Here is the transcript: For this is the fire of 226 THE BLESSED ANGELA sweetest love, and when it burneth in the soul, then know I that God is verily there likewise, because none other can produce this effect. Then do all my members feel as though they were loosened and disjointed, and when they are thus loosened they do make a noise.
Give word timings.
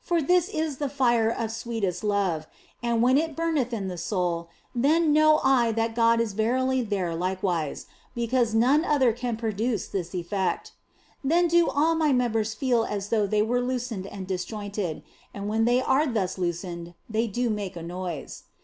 For 0.00 0.22
this 0.22 0.48
is 0.48 0.76
the 0.76 0.88
fire 0.88 1.26
of 1.30 1.50
226 1.52 1.62
THE 1.62 1.80
BLESSED 1.80 1.98
ANGELA 1.98 1.98
sweetest 1.98 2.04
love, 2.84 2.92
and 2.94 3.02
when 3.02 3.18
it 3.18 3.34
burneth 3.34 3.72
in 3.72 3.88
the 3.88 3.98
soul, 3.98 4.48
then 4.72 5.12
know 5.12 5.40
I 5.42 5.72
that 5.72 5.96
God 5.96 6.20
is 6.20 6.32
verily 6.32 6.80
there 6.82 7.12
likewise, 7.16 7.86
because 8.14 8.54
none 8.54 8.84
other 8.84 9.12
can 9.12 9.36
produce 9.36 9.88
this 9.88 10.14
effect. 10.14 10.70
Then 11.24 11.48
do 11.48 11.68
all 11.68 11.96
my 11.96 12.12
members 12.12 12.54
feel 12.54 12.84
as 12.84 13.08
though 13.08 13.26
they 13.26 13.42
were 13.42 13.60
loosened 13.60 14.06
and 14.06 14.28
disjointed, 14.28 15.02
and 15.34 15.48
when 15.48 15.64
they 15.64 15.82
are 15.82 16.06
thus 16.06 16.38
loosened 16.38 16.94
they 17.10 17.26
do 17.26 17.50
make 17.50 17.74
a 17.74 17.82
noise. 17.82 18.44